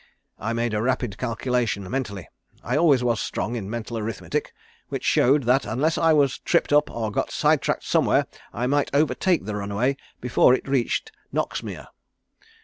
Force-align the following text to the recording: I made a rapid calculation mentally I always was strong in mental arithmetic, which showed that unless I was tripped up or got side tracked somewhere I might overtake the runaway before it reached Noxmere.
I 0.39 0.53
made 0.53 0.73
a 0.73 0.81
rapid 0.81 1.19
calculation 1.19 1.87
mentally 1.87 2.27
I 2.63 2.75
always 2.75 3.03
was 3.03 3.21
strong 3.21 3.55
in 3.55 3.69
mental 3.69 3.99
arithmetic, 3.99 4.51
which 4.89 5.03
showed 5.03 5.43
that 5.43 5.63
unless 5.63 5.95
I 5.95 6.11
was 6.11 6.39
tripped 6.39 6.73
up 6.73 6.89
or 6.89 7.11
got 7.11 7.29
side 7.29 7.61
tracked 7.61 7.83
somewhere 7.83 8.25
I 8.51 8.65
might 8.65 8.89
overtake 8.95 9.45
the 9.45 9.53
runaway 9.55 9.97
before 10.19 10.55
it 10.55 10.67
reached 10.67 11.11
Noxmere. 11.31 11.89